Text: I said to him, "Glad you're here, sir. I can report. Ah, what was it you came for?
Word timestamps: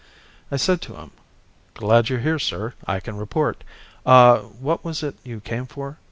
I 0.51 0.57
said 0.57 0.81
to 0.81 0.95
him, 0.95 1.11
"Glad 1.75 2.09
you're 2.09 2.21
here, 2.21 2.39
sir. 2.39 2.73
I 2.87 2.99
can 2.99 3.17
report. 3.17 3.63
Ah, 4.03 4.37
what 4.39 4.83
was 4.83 5.03
it 5.03 5.15
you 5.23 5.39
came 5.41 5.67
for? 5.67 5.99